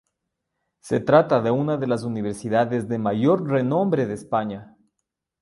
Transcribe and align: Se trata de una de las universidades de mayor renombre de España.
Se 0.79 0.99
trata 0.99 1.41
de 1.41 1.51
una 1.51 1.77
de 1.77 1.85
las 1.85 2.01
universidades 2.03 2.87
de 2.87 2.97
mayor 2.97 3.47
renombre 3.47 4.07
de 4.07 4.15
España. 4.15 4.75